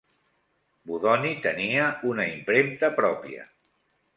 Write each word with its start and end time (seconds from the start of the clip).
Bodoni 0.91 1.33
tenia 1.43 1.91
una 2.13 2.27
impremta 2.33 2.91
pròpia. 2.99 3.47